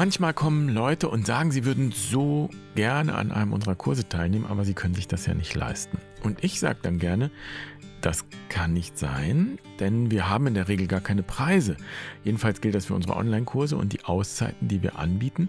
Manchmal 0.00 0.32
kommen 0.32 0.70
Leute 0.70 1.10
und 1.10 1.26
sagen, 1.26 1.50
sie 1.50 1.66
würden 1.66 1.92
so 1.92 2.48
gerne 2.74 3.14
an 3.16 3.30
einem 3.32 3.52
unserer 3.52 3.74
Kurse 3.74 4.08
teilnehmen, 4.08 4.46
aber 4.46 4.64
sie 4.64 4.72
können 4.72 4.94
sich 4.94 5.08
das 5.08 5.26
ja 5.26 5.34
nicht 5.34 5.54
leisten. 5.54 5.98
Und 6.22 6.42
ich 6.42 6.58
sage 6.58 6.78
dann 6.80 6.98
gerne, 6.98 7.30
das 8.00 8.24
kann 8.48 8.72
nicht 8.72 8.96
sein, 8.96 9.58
denn 9.78 10.10
wir 10.10 10.26
haben 10.26 10.46
in 10.46 10.54
der 10.54 10.68
Regel 10.68 10.86
gar 10.86 11.02
keine 11.02 11.22
Preise. 11.22 11.76
Jedenfalls 12.24 12.62
gilt 12.62 12.74
das 12.76 12.86
für 12.86 12.94
unsere 12.94 13.14
Online-Kurse 13.14 13.76
und 13.76 13.92
die 13.92 14.02
Auszeiten, 14.02 14.68
die 14.68 14.82
wir 14.82 14.98
anbieten. 14.98 15.48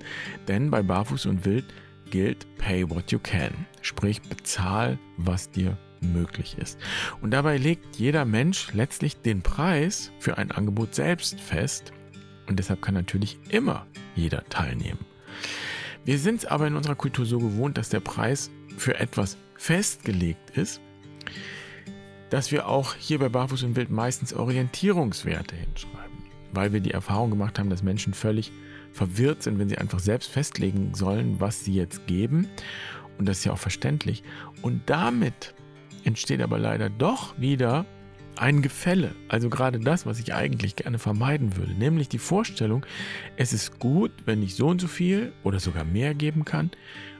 Denn 0.50 0.70
bei 0.70 0.83
Barfuß 0.83 1.28
und 1.28 1.46
Wild 1.46 1.74
gilt 2.10 2.46
Pay 2.57 2.89
what 2.89 3.10
you 3.10 3.20
can. 3.20 3.54
Sprich, 3.82 4.21
bezahl, 4.21 5.00
was 5.15 5.50
dir 5.50 5.78
möglich 6.02 6.57
ist. 6.57 6.78
Und 7.21 7.32
dabei 7.32 7.56
legt 7.56 7.96
jeder 7.96 8.25
Mensch 8.25 8.74
letztlich 8.74 9.21
den 9.21 9.43
Preis 9.43 10.11
für 10.20 10.38
ein 10.38 10.52
Angebot 10.52 10.93
selbst 10.93 11.39
fest. 11.39 11.93
Und 12.47 12.59
deshalb 12.59 12.81
kann 12.81 12.93
natürlich 12.93 13.37
immer 13.50 13.86
jeder 14.15 14.43
teilnehmen. 14.45 15.00
Wir 16.05 16.18
sind 16.18 16.39
es 16.39 16.45
aber 16.45 16.67
in 16.67 16.75
unserer 16.75 16.95
Kultur 16.95 17.25
so 17.25 17.39
gewohnt, 17.39 17.77
dass 17.77 17.89
der 17.89 18.00
Preis 18.00 18.50
für 18.77 19.00
etwas 19.00 19.37
festgelegt 19.57 20.57
ist 20.57 20.81
dass 22.31 22.50
wir 22.50 22.67
auch 22.67 22.95
hier 22.95 23.19
bei 23.19 23.27
Barfuß 23.29 23.64
und 23.64 23.75
Wild 23.75 23.91
meistens 23.91 24.33
Orientierungswerte 24.33 25.54
hinschreiben, 25.54 26.17
weil 26.54 26.71
wir 26.71 26.79
die 26.79 26.91
Erfahrung 26.91 27.29
gemacht 27.29 27.59
haben, 27.59 27.69
dass 27.69 27.83
Menschen 27.83 28.14
völlig 28.14 28.53
verwirrt 28.93 29.43
sind, 29.43 29.59
wenn 29.59 29.67
sie 29.67 29.78
einfach 29.78 30.00
selbst 30.00 30.31
festlegen 30.31 30.95
sollen, 30.95 31.39
was 31.39 31.65
sie 31.65 31.73
jetzt 31.73 32.08
geben. 32.08 32.47
Und 33.17 33.28
das 33.28 33.39
ist 33.39 33.44
ja 33.44 33.52
auch 33.52 33.59
verständlich. 33.59 34.23
Und 34.61 34.81
damit 34.89 35.53
entsteht 36.05 36.42
aber 36.42 36.58
leider 36.58 36.89
doch 36.89 37.38
wieder 37.38 37.86
ein 38.42 38.64
Gefälle. 38.64 39.14
Also 39.28 39.50
gerade 39.50 39.80
das, 39.80 40.08
was 40.08 40.20
ich 40.20 40.34
eigentlich 40.34 40.75
gerne 40.75 40.97
vermeiden 40.97 41.56
würde. 41.58 41.73
Nämlich 41.73 42.09
die 42.09 42.17
Vorstellung, 42.17 42.86
es 43.38 43.53
ist 43.53 43.80
gut, 43.80 44.11
wenn 44.25 44.42
ich 44.42 44.56
so 44.56 44.67
und 44.67 44.81
so 44.81 44.88
viel 44.88 45.31
oder 45.44 45.59
sogar 45.59 45.83
mehr 45.83 46.16
geben 46.16 46.44
kann. 46.44 46.72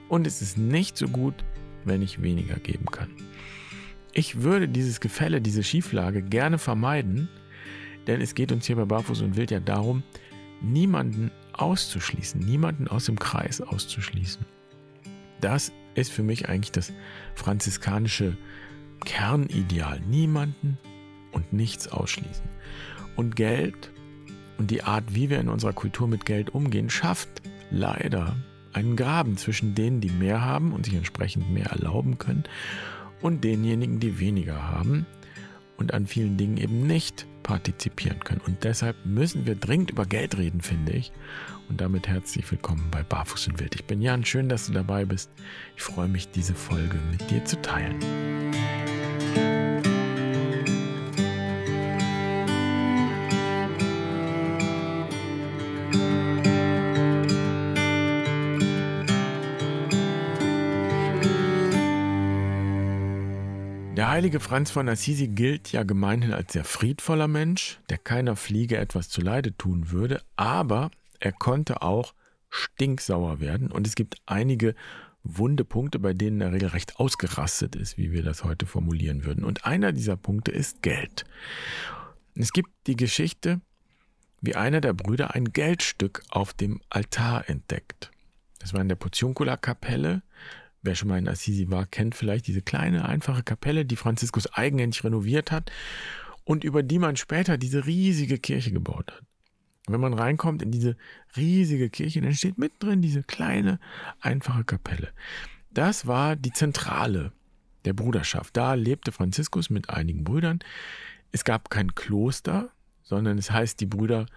Und 0.10 0.26
es 0.26 0.42
ist 0.42 0.58
nicht 0.58 0.98
so 0.98 1.08
gut, 1.08 1.36
wenn 1.86 2.02
ich 2.02 2.24
weniger 2.24 2.56
geben 2.56 2.86
kann. 2.86 3.10
Ich 4.14 4.42
würde 4.42 4.68
dieses 4.68 5.00
Gefälle, 5.00 5.42
diese 5.42 5.64
Schieflage 5.64 6.24
gerne 6.24 6.58
vermeiden, 6.58 7.30
denn 8.08 8.20
es 8.20 8.34
geht 8.34 8.52
uns 8.52 8.66
hier 8.66 8.76
bei 8.76 8.86
Barfuß 8.86 9.22
und 9.22 9.38
Wild 9.38 9.52
ja 9.52 9.60
darum, 9.60 10.02
niemanden 10.60 11.30
auszuschließen, 11.54 12.42
niemanden 12.42 12.88
aus 12.88 13.06
dem 13.06 13.20
Kreis 13.20 13.62
auszuschließen. 13.62 14.44
Das 15.40 15.72
ist 15.94 16.12
für 16.12 16.24
mich 16.24 16.50
eigentlich 16.50 16.72
das 16.72 16.92
franziskanische 17.36 18.36
Kernideal. 19.06 20.00
Niemanden 20.02 20.78
und 21.32 21.54
nichts 21.54 21.88
ausschließen. 21.88 22.46
Und 23.16 23.36
Geld 23.36 23.92
und 24.58 24.72
die 24.72 24.84
Art, 24.84 25.16
wie 25.16 25.30
wir 25.30 25.40
in 25.40 25.50
unserer 25.50 25.74
Kultur 25.74 26.08
mit 26.08 26.26
Geld 26.26 26.52
umgehen, 26.52 26.90
schafft 26.90 27.42
leider 27.72 28.36
einen 28.74 28.96
Graben 28.96 29.38
zwischen 29.38 29.76
denen, 29.76 30.02
die 30.02 30.10
mehr 30.10 30.44
haben 30.44 30.74
und 30.74 30.86
sich 30.86 30.96
entsprechend 30.96 31.50
mehr 31.52 31.68
erlauben 31.68 32.18
können 32.18 32.44
und 33.22 33.44
denjenigen, 33.44 34.00
die 34.00 34.20
weniger 34.20 34.70
haben 34.70 35.06
und 35.78 35.94
an 35.94 36.06
vielen 36.06 36.38
Dingen 36.38 36.58
eben 36.58 36.86
nicht 36.86 37.26
partizipieren 37.44 38.20
können. 38.20 38.42
Und 38.46 38.64
deshalb 38.64 38.96
müssen 39.06 39.46
wir 39.46 39.56
dringend 39.56 39.92
über 39.92 40.06
Geld 40.06 40.38
reden, 40.38 40.62
finde 40.62 40.94
ich. 40.94 41.12
Und 41.70 41.82
damit 41.82 42.08
herzlich 42.08 42.50
willkommen 42.52 42.88
bei 42.92 43.04
Barfuß 43.04 43.48
und 43.48 43.60
Wild. 43.60 43.76
Ich 43.76 43.86
bin 43.86 44.02
Jan, 44.02 44.24
schön, 44.26 44.48
dass 44.48 44.68
du 44.68 44.74
dabei 44.74 45.06
bist. 45.06 45.32
Ich 45.76 45.82
freue 45.82 46.08
mich, 46.08 46.30
diese 46.30 46.54
Folge 46.54 46.98
mit 47.10 47.30
dir 47.32 47.44
zu 47.46 47.62
teilen. 47.62 48.00
Heilige 64.22 64.40
Franz 64.40 64.70
von 64.70 64.88
Assisi 64.88 65.30
gilt 65.30 65.72
ja 65.72 65.82
gemeinhin 65.82 66.32
als 66.32 66.54
sehr 66.54 66.64
friedvoller 66.64 67.28
Mensch, 67.28 67.80
der 67.90 67.98
keiner 67.98 68.36
Fliege 68.36 68.78
etwas 68.78 69.10
zuleide 69.10 69.58
tun 69.58 69.90
würde, 69.90 70.22
aber 70.36 70.92
er 71.20 71.32
konnte 71.32 71.82
auch 71.82 72.14
stinksauer 72.52 73.40
werden 73.40 73.72
und 73.72 73.88
es 73.88 73.96
gibt 73.96 74.18
einige 74.28 74.76
wunde 75.24 75.66
Punkte, 75.66 75.98
bei 75.98 76.14
denen 76.14 76.40
er 76.40 76.52
regelrecht 76.52 76.98
ausgerastet 76.98 77.76
ist, 77.76 77.98
wie 77.98 78.12
wir 78.12 78.22
das 78.22 78.44
heute 78.44 78.68
formulieren 78.68 79.26
würden. 79.26 79.44
Und 79.44 79.66
einer 79.66 79.92
dieser 79.92 80.18
Punkte 80.18 80.52
ist 80.52 80.84
Geld. 80.84 81.26
Es 82.36 82.54
gibt 82.54 82.70
die 82.86 82.98
Geschichte, 82.98 83.60
wie 84.40 84.54
einer 84.54 84.82
der 84.82 84.94
Brüder 84.94 85.34
ein 85.34 85.46
Geldstück 85.46 86.22
auf 86.30 86.54
dem 86.54 86.80
Altar 86.92 87.50
entdeckt. 87.50 88.12
Das 88.60 88.72
war 88.76 88.82
in 88.82 88.90
der 88.90 88.98
Portiuncula-Kapelle 88.98 90.22
Wer 90.84 90.96
schon 90.96 91.10
mal 91.10 91.20
in 91.20 91.28
Assisi 91.28 91.70
war, 91.70 91.86
kennt 91.86 92.16
vielleicht 92.16 92.48
diese 92.48 92.62
kleine, 92.62 93.06
einfache 93.08 93.44
Kapelle, 93.44 93.86
die 93.86 93.96
Franziskus 93.96 94.52
eigenhändig 94.54 95.04
renoviert 95.04 95.52
hat 95.52 95.72
und 96.44 96.64
über 96.64 96.82
die 96.82 97.00
man 97.00 97.18
später 97.18 97.58
diese 97.58 97.86
riesige 97.86 98.38
Kirche 98.38 98.72
gebaut 98.72 99.12
hat. 99.12 99.24
wenn 99.88 100.00
man 100.00 100.14
reinkommt 100.14 100.62
in 100.62 100.72
diese 100.72 100.96
riesige 101.36 101.90
Kirche, 101.90 102.22
dann 102.22 102.34
steht 102.34 102.58
mittendrin 102.58 103.02
diese 103.02 103.24
kleine, 103.24 103.80
einfache 104.22 104.64
Kapelle. 104.64 105.10
Das 105.72 106.08
war 106.08 106.36
die 106.36 106.54
Zentrale 106.54 107.32
der 107.86 107.94
Bruderschaft. 107.94 108.56
Da 108.56 108.76
lebte 108.76 109.12
Franziskus 109.12 109.70
mit 109.70 109.90
einigen 109.90 110.24
Brüdern. 110.24 110.60
Es 111.32 111.44
gab 111.44 111.70
kein 111.70 111.96
Kloster, 111.96 112.72
sondern 113.04 113.38
es 113.38 113.52
heißt, 113.52 113.80
die 113.80 113.86
Brüder 113.86 114.28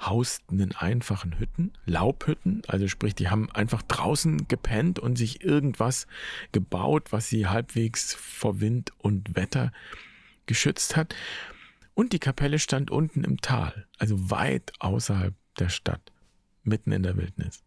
hausten 0.00 0.60
in 0.60 0.72
einfachen 0.72 1.38
Hütten, 1.38 1.72
Laubhütten, 1.86 2.62
also 2.66 2.88
sprich, 2.88 3.14
die 3.14 3.28
haben 3.28 3.50
einfach 3.52 3.82
draußen 3.82 4.48
gepennt 4.48 4.98
und 4.98 5.16
sich 5.16 5.42
irgendwas 5.42 6.06
gebaut, 6.52 7.12
was 7.12 7.28
sie 7.28 7.46
halbwegs 7.46 8.14
vor 8.14 8.60
Wind 8.60 8.92
und 8.98 9.36
Wetter 9.36 9.72
geschützt 10.46 10.96
hat. 10.96 11.14
Und 11.94 12.12
die 12.12 12.18
Kapelle 12.18 12.58
stand 12.58 12.90
unten 12.90 13.24
im 13.24 13.40
Tal, 13.40 13.86
also 13.98 14.30
weit 14.30 14.72
außerhalb 14.80 15.34
der 15.58 15.68
Stadt, 15.68 16.12
mitten 16.64 16.92
in 16.92 17.02
der 17.02 17.16
Wildnis. 17.16 17.62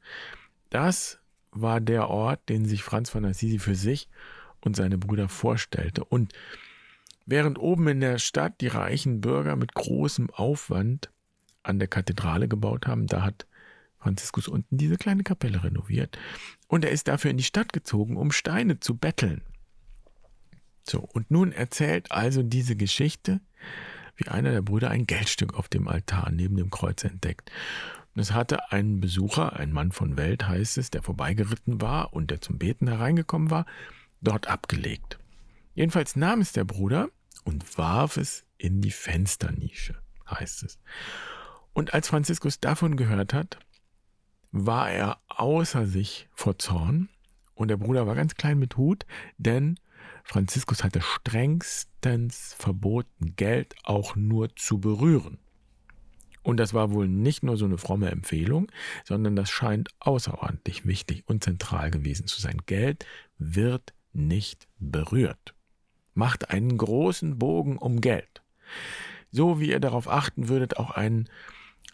Das 0.69 1.19
war 1.51 1.79
der 1.79 2.09
Ort, 2.09 2.49
den 2.49 2.65
sich 2.65 2.83
Franz 2.83 3.09
von 3.09 3.25
Assisi 3.25 3.57
für 3.57 3.75
sich 3.75 4.09
und 4.61 4.75
seine 4.75 4.97
Brüder 4.97 5.29
vorstellte. 5.29 6.03
Und 6.03 6.33
während 7.25 7.57
oben 7.57 7.87
in 7.87 8.01
der 8.01 8.19
Stadt 8.19 8.59
die 8.59 8.67
reichen 8.67 9.21
Bürger 9.21 9.55
mit 9.55 9.73
großem 9.73 10.29
Aufwand 10.29 11.09
an 11.67 11.79
der 11.79 11.87
Kathedrale 11.87 12.47
gebaut 12.47 12.87
haben. 12.87 13.07
Da 13.07 13.23
hat 13.23 13.47
Franziskus 13.99 14.47
unten 14.47 14.77
diese 14.77 14.97
kleine 14.97 15.23
Kapelle 15.23 15.63
renoviert. 15.63 16.17
Und 16.67 16.85
er 16.85 16.91
ist 16.91 17.07
dafür 17.07 17.31
in 17.31 17.37
die 17.37 17.43
Stadt 17.43 17.73
gezogen, 17.73 18.17
um 18.17 18.31
Steine 18.31 18.79
zu 18.79 18.95
betteln. 18.95 19.41
So, 20.83 20.99
und 20.99 21.29
nun 21.29 21.51
erzählt 21.51 22.11
also 22.11 22.43
diese 22.43 22.75
Geschichte, 22.75 23.41
wie 24.15 24.29
einer 24.29 24.51
der 24.51 24.61
Brüder 24.61 24.89
ein 24.89 25.05
Geldstück 25.05 25.53
auf 25.53 25.67
dem 25.67 25.87
Altar 25.87 26.31
neben 26.31 26.55
dem 26.55 26.69
Kreuz 26.69 27.03
entdeckt. 27.03 27.51
Und 28.15 28.21
es 28.21 28.31
hatte 28.31 28.71
einen 28.71 28.99
Besucher, 28.99 29.57
ein 29.57 29.71
Mann 29.71 29.91
von 29.91 30.17
Welt 30.17 30.47
heißt 30.47 30.77
es, 30.77 30.89
der 30.89 31.03
vorbeigeritten 31.03 31.81
war 31.81 32.13
und 32.13 32.31
der 32.31 32.41
zum 32.41 32.57
Beten 32.57 32.87
hereingekommen 32.87 33.51
war, 33.51 33.65
dort 34.21 34.47
abgelegt. 34.47 35.19
Jedenfalls 35.75 36.15
nahm 36.15 36.41
es 36.41 36.51
der 36.51 36.63
Bruder 36.63 37.09
und 37.43 37.77
warf 37.77 38.17
es 38.17 38.45
in 38.57 38.81
die 38.81 38.91
Fensternische, 38.91 39.95
heißt 40.27 40.63
es. 40.63 40.79
Und 41.77 41.93
als 41.93 42.07
Franziskus 42.07 42.59
davon 42.59 42.97
gehört 42.97 43.35
hat, 43.35 43.59
war 44.51 44.89
er 44.89 45.19
außer 45.27 45.85
sich 45.85 46.27
vor 46.33 46.57
Zorn 46.57 47.07
und 47.53 47.67
der 47.67 47.77
Bruder 47.77 48.07
war 48.07 48.15
ganz 48.15 48.33
klein 48.33 48.57
mit 48.57 48.77
Hut, 48.77 49.05
denn 49.37 49.79
Franziskus 50.23 50.83
hatte 50.83 51.01
strengstens 51.01 52.55
verboten, 52.57 53.35
Geld 53.35 53.75
auch 53.83 54.15
nur 54.15 54.55
zu 54.55 54.79
berühren. 54.79 55.37
Und 56.41 56.57
das 56.57 56.73
war 56.73 56.93
wohl 56.93 57.07
nicht 57.07 57.43
nur 57.43 57.57
so 57.57 57.65
eine 57.65 57.77
fromme 57.77 58.09
Empfehlung, 58.09 58.71
sondern 59.05 59.35
das 59.35 59.51
scheint 59.51 59.89
außerordentlich 59.99 60.87
wichtig 60.87 61.25
und 61.27 61.43
zentral 61.43 61.91
gewesen 61.91 62.25
zu 62.25 62.41
sein. 62.41 62.57
Geld 62.65 63.05
wird 63.37 63.93
nicht 64.13 64.67
berührt. 64.79 65.53
Macht 66.15 66.49
einen 66.49 66.75
großen 66.75 67.37
Bogen 67.37 67.77
um 67.77 68.01
Geld. 68.01 68.41
So 69.29 69.59
wie 69.59 69.69
ihr 69.69 69.79
darauf 69.79 70.07
achten 70.07 70.47
würdet, 70.47 70.77
auch 70.77 70.89
einen 70.89 71.29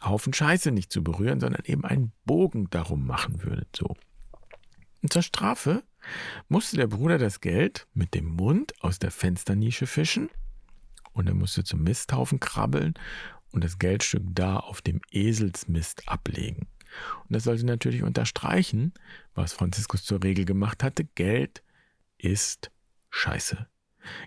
Haufen 0.04 0.34
Scheiße 0.34 0.72
nicht 0.72 0.92
zu 0.92 1.04
berühren, 1.04 1.40
sondern 1.40 1.64
eben 1.66 1.86
einen 1.86 2.12
Bogen 2.26 2.70
darum 2.70 3.06
machen 3.06 3.44
würde. 3.44 3.66
So. 3.76 3.96
Und 5.02 5.14
zur 5.14 5.22
Strafe 5.22 5.84
musste 6.48 6.78
der 6.78 6.88
Bruder 6.88 7.18
das 7.18 7.42
Geld 7.42 7.88
mit 7.94 8.14
dem 8.14 8.26
Mund 8.26 8.74
aus 8.82 9.00
der 9.00 9.12
Fensternische 9.12 9.88
fischen 9.88 10.30
und 11.14 11.28
er 11.28 11.36
musste 11.36 11.64
zum 11.64 11.84
Misthaufen 11.84 12.40
krabbeln 12.40 12.94
und 13.52 13.64
das 13.64 13.80
Geldstück 13.80 14.24
da 14.32 14.58
auf 14.58 14.82
dem 14.82 15.02
Eselsmist 15.12 16.08
ablegen. 16.08 16.68
Und 17.24 17.34
das 17.34 17.44
sollte 17.44 17.66
natürlich 17.66 18.04
unterstreichen, 18.04 18.94
was 19.34 19.54
Franziskus 19.54 20.04
zur 20.04 20.24
Regel 20.24 20.46
gemacht 20.46 20.84
hatte, 20.84 21.06
Geld 21.06 21.64
ist 22.18 22.72
Scheiße. 23.10 23.68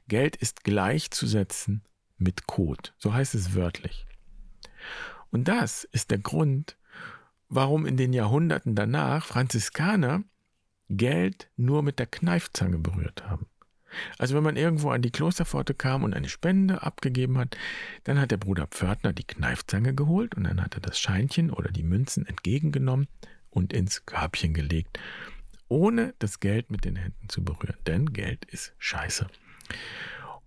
Geld 0.09 0.37
ist 0.37 0.65
gleichzusetzen 0.65 1.85
mit 2.17 2.47
Kot, 2.47 2.95
so 2.99 3.13
heißt 3.13 3.35
es 3.35 3.55
wörtlich. 3.55 4.07
Und 5.31 5.49
das 5.49 5.85
ist 5.85 6.11
der 6.11 6.19
Grund, 6.19 6.77
warum 7.49 7.87
in 7.87 7.97
den 7.97 8.13
Jahrhunderten 8.13 8.75
danach 8.75 9.27
Franziskaner 9.27 10.25
Geld 10.89 11.51
nur 11.57 11.83
mit 11.83 11.99
der 11.99 12.07
Kneifzange 12.07 12.79
berührt 12.79 13.29
haben. 13.29 13.47
Also 14.19 14.35
wenn 14.35 14.43
man 14.43 14.57
irgendwo 14.57 14.91
an 14.91 15.03
die 15.03 15.11
Klosterpforte 15.11 15.75
kam 15.75 16.05
und 16.05 16.15
eine 16.15 16.29
Spende 16.29 16.83
abgegeben 16.83 17.39
hat, 17.39 17.57
dann 18.05 18.21
hat 18.21 18.31
der 18.31 18.37
Bruder 18.37 18.67
Pförtner 18.67 19.13
die 19.13 19.25
Kneifzange 19.25 19.95
geholt 19.95 20.35
und 20.35 20.45
dann 20.45 20.63
hat 20.63 20.75
er 20.75 20.81
das 20.81 20.99
Scheinchen 20.99 21.51
oder 21.51 21.71
die 21.71 21.83
Münzen 21.83 22.27
entgegengenommen 22.27 23.09
und 23.51 23.73
ins 23.73 24.05
Körbchen 24.05 24.55
gelegt, 24.55 24.99
ohne 25.69 26.15
das 26.19 26.41
Geld 26.41 26.71
mit 26.71 26.85
den 26.85 26.97
Händen 26.97 27.29
zu 27.29 27.43
berühren. 27.43 27.79
Denn 27.87 28.13
Geld 28.13 28.45
ist 28.45 28.75
scheiße. 28.79 29.27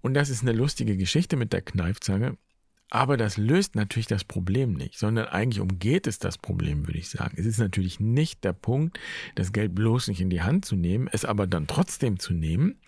Und 0.02 0.14
das 0.14 0.30
ist 0.30 0.44
eine 0.44 0.54
lustige 0.54 0.96
Geschichte 0.96 1.36
mit 1.36 1.52
der 1.52 1.62
Kneifzange. 1.62 2.38
Aber 2.92 3.18
das 3.18 3.38
löst 3.38 3.76
natürlich 3.76 4.08
das 4.08 4.24
Problem 4.24 4.74
nicht, 4.74 4.98
sondern 4.98 5.28
eigentlich 5.28 5.60
umgeht 5.60 6.08
es 6.08 6.18
das 6.18 6.40
Problem, 6.40 6.88
würde 6.88 6.98
ich 6.98 7.10
sagen. 7.10 7.36
Es 7.38 7.46
ist 7.46 7.60
natürlich 7.60 8.00
nicht 8.00 8.44
der 8.44 8.54
Punkt, 8.54 9.00
das 9.36 9.54
Geld 9.54 9.76
bloß 9.76 10.08
nicht 10.08 10.22
in 10.22 10.32
die 10.32 10.42
Hand 10.42 10.66
zu 10.66 10.76
nehmen, 10.76 11.08
es 11.12 11.24
aber 11.24 11.46
dann 11.46 11.68
trotzdem 11.68 12.18
zu 12.18 12.34
nehmen. 12.34 12.80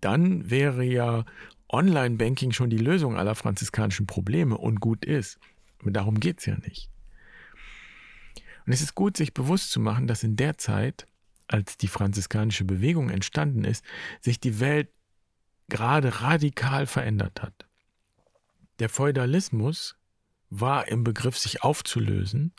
Dann 0.00 0.50
wäre 0.50 0.84
ja 0.84 1.24
Online-Banking 1.68 2.52
schon 2.52 2.70
die 2.70 2.78
Lösung 2.78 3.16
aller 3.16 3.34
franziskanischen 3.34 4.06
Probleme 4.06 4.56
und 4.56 4.78
gut 4.80 5.04
ist. 5.04 5.40
Aber 5.80 5.90
darum 5.90 6.20
geht 6.20 6.38
es 6.38 6.46
ja 6.46 6.56
nicht. 6.58 6.88
Und 8.66 8.72
es 8.72 8.80
ist 8.80 8.94
gut, 8.94 9.16
sich 9.16 9.34
bewusst 9.34 9.72
zu 9.72 9.80
machen, 9.80 10.06
dass 10.06 10.22
in 10.22 10.36
der 10.36 10.58
Zeit, 10.58 11.06
als 11.48 11.76
die 11.76 11.88
franziskanische 11.88 12.64
Bewegung 12.64 13.10
entstanden 13.10 13.64
ist, 13.64 13.84
sich 14.20 14.38
die 14.38 14.60
Welt 14.60 14.88
gerade 15.68 16.22
radikal 16.22 16.86
verändert 16.86 17.42
hat. 17.42 17.66
Der 18.78 18.88
Feudalismus 18.88 19.96
war 20.50 20.88
im 20.88 21.04
Begriff, 21.04 21.38
sich 21.38 21.62
aufzulösen 21.62 22.52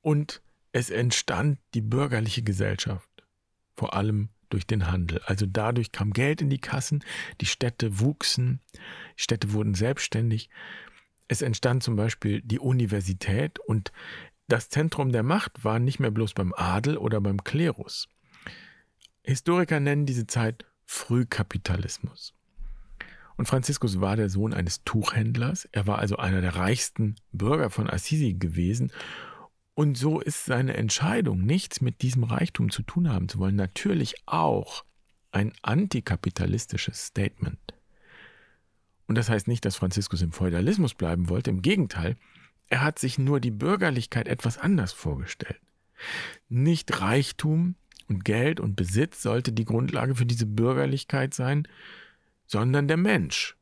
und 0.00 0.42
es 0.72 0.90
entstand 0.90 1.58
die 1.74 1.80
bürgerliche 1.80 2.42
Gesellschaft, 2.42 3.08
vor 3.76 3.94
allem 3.94 4.28
durch 4.50 4.66
den 4.66 4.90
Handel. 4.90 5.20
Also 5.24 5.46
dadurch 5.46 5.92
kam 5.92 6.12
Geld 6.12 6.40
in 6.40 6.50
die 6.50 6.60
Kassen, 6.60 7.04
die 7.40 7.46
Städte 7.46 8.00
wuchsen, 8.00 8.60
Städte 9.16 9.52
wurden 9.52 9.74
selbstständig. 9.74 10.50
Es 11.26 11.42
entstand 11.42 11.82
zum 11.82 11.96
Beispiel 11.96 12.42
die 12.42 12.58
Universität 12.58 13.58
und 13.58 13.92
das 14.46 14.68
Zentrum 14.68 15.10
der 15.10 15.22
Macht 15.22 15.64
war 15.64 15.78
nicht 15.78 16.00
mehr 16.00 16.10
bloß 16.10 16.34
beim 16.34 16.52
Adel 16.54 16.96
oder 16.96 17.20
beim 17.20 17.42
Klerus. 17.42 18.08
Historiker 19.22 19.80
nennen 19.80 20.06
diese 20.06 20.26
Zeit 20.26 20.66
Frühkapitalismus. 20.84 22.34
Und 23.36 23.46
Franziskus 23.46 24.00
war 24.00 24.16
der 24.16 24.28
Sohn 24.30 24.54
eines 24.54 24.84
Tuchhändlers. 24.84 25.68
Er 25.72 25.86
war 25.86 25.98
also 25.98 26.16
einer 26.16 26.40
der 26.40 26.56
reichsten 26.56 27.16
Bürger 27.32 27.70
von 27.70 27.90
Assisi 27.90 28.34
gewesen. 28.34 28.92
Und 29.74 29.98
so 29.98 30.20
ist 30.20 30.44
seine 30.44 30.76
Entscheidung, 30.76 31.44
nichts 31.44 31.80
mit 31.80 32.02
diesem 32.02 32.22
Reichtum 32.24 32.70
zu 32.70 32.82
tun 32.82 33.08
haben 33.08 33.28
zu 33.28 33.40
wollen, 33.40 33.56
natürlich 33.56 34.14
auch 34.26 34.84
ein 35.32 35.52
antikapitalistisches 35.62 37.06
Statement. 37.06 37.74
Und 39.06 39.18
das 39.18 39.28
heißt 39.28 39.48
nicht, 39.48 39.64
dass 39.64 39.76
Franziskus 39.76 40.22
im 40.22 40.32
Feudalismus 40.32 40.94
bleiben 40.94 41.28
wollte. 41.28 41.50
Im 41.50 41.60
Gegenteil, 41.60 42.16
er 42.68 42.82
hat 42.82 43.00
sich 43.00 43.18
nur 43.18 43.40
die 43.40 43.50
Bürgerlichkeit 43.50 44.28
etwas 44.28 44.58
anders 44.58 44.92
vorgestellt. 44.92 45.60
Nicht 46.48 47.00
Reichtum 47.00 47.74
und 48.08 48.24
Geld 48.24 48.60
und 48.60 48.76
Besitz 48.76 49.22
sollte 49.22 49.52
die 49.52 49.64
Grundlage 49.64 50.14
für 50.14 50.26
diese 50.26 50.46
Bürgerlichkeit 50.46 51.34
sein, 51.34 51.66
sondern 52.46 52.88
der 52.88 52.96
Mensch. 52.96 53.56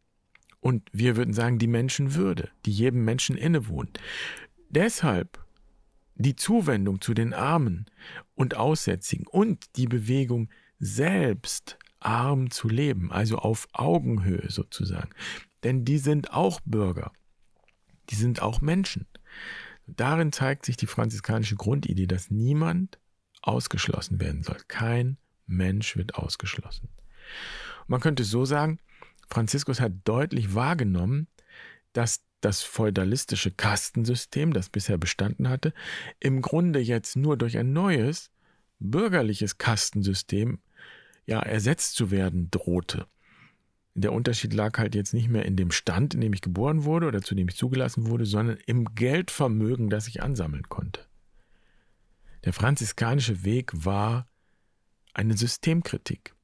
Und 0.60 0.88
wir 0.92 1.16
würden 1.16 1.34
sagen, 1.34 1.58
die 1.58 1.66
Menschenwürde, 1.66 2.50
die 2.64 2.70
jedem 2.70 3.04
Menschen 3.04 3.36
innewohnt. 3.36 3.98
Deshalb 4.70 5.44
die 6.14 6.36
Zuwendung 6.36 7.00
zu 7.00 7.14
den 7.14 7.34
Armen 7.34 7.86
und 8.34 8.56
Aussätzigen 8.56 9.26
und 9.26 9.76
die 9.76 9.86
Bewegung 9.86 10.50
selbst 10.78 11.78
arm 12.00 12.50
zu 12.50 12.68
leben, 12.68 13.12
also 13.12 13.38
auf 13.38 13.68
Augenhöhe 13.72 14.50
sozusagen. 14.50 15.10
Denn 15.62 15.84
die 15.84 15.98
sind 15.98 16.32
auch 16.32 16.60
Bürger, 16.64 17.12
die 18.10 18.16
sind 18.16 18.42
auch 18.42 18.60
Menschen. 18.60 19.06
Darin 19.86 20.32
zeigt 20.32 20.64
sich 20.64 20.76
die 20.76 20.86
franziskanische 20.86 21.56
Grundidee, 21.56 22.06
dass 22.06 22.30
niemand 22.30 22.98
ausgeschlossen 23.42 24.20
werden 24.20 24.42
soll. 24.42 24.58
Kein 24.68 25.18
Mensch 25.46 25.96
wird 25.96 26.14
ausgeschlossen. 26.14 26.88
Man 27.86 28.00
könnte 28.00 28.24
so 28.24 28.44
sagen, 28.44 28.78
Franziskus 29.28 29.80
hat 29.80 29.92
deutlich 30.04 30.54
wahrgenommen, 30.54 31.26
dass 31.92 32.22
das 32.40 32.62
feudalistische 32.62 33.50
Kastensystem, 33.50 34.52
das 34.52 34.68
bisher 34.68 34.98
bestanden 34.98 35.48
hatte, 35.48 35.72
im 36.20 36.42
Grunde 36.42 36.80
jetzt 36.80 37.16
nur 37.16 37.36
durch 37.36 37.56
ein 37.56 37.72
neues 37.72 38.30
bürgerliches 38.78 39.58
Kastensystem 39.58 40.58
ja 41.24 41.40
ersetzt 41.40 41.94
zu 41.94 42.10
werden 42.10 42.50
drohte. 42.50 43.06
Der 43.94 44.12
Unterschied 44.12 44.54
lag 44.54 44.78
halt 44.78 44.94
jetzt 44.94 45.14
nicht 45.14 45.28
mehr 45.28 45.44
in 45.44 45.56
dem 45.56 45.70
Stand, 45.70 46.14
in 46.14 46.20
dem 46.20 46.32
ich 46.32 46.40
geboren 46.40 46.84
wurde 46.84 47.06
oder 47.06 47.20
zu 47.20 47.34
dem 47.34 47.48
ich 47.48 47.56
zugelassen 47.56 48.06
wurde, 48.06 48.24
sondern 48.24 48.58
im 48.66 48.94
Geldvermögen, 48.94 49.90
das 49.90 50.08
ich 50.08 50.22
ansammeln 50.22 50.68
konnte. 50.68 51.06
Der 52.44 52.52
franziskanische 52.52 53.44
Weg 53.44 53.70
war 53.72 54.26
eine 55.14 55.36
Systemkritik. 55.36 56.34